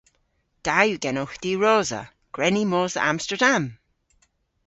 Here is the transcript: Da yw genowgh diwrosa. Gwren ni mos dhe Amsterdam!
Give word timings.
Da 0.65 0.77
yw 0.85 0.99
genowgh 1.03 1.37
diwrosa. 1.43 2.01
Gwren 2.33 2.53
ni 2.55 2.63
mos 2.71 2.93
dhe 2.95 3.01
Amsterdam! 3.11 3.63